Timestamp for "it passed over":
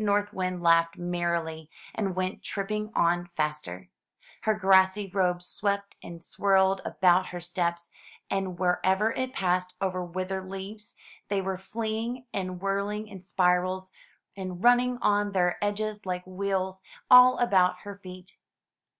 9.12-10.04